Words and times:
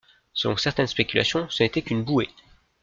Selon 0.33 0.57
certaines 0.57 0.87
spéculations 0.87 1.45
ce 1.51 1.61
n'était 1.61 1.83
qu'une 1.83 2.03
bouée. 2.03 2.29